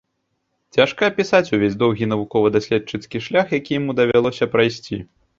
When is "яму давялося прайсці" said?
3.81-4.99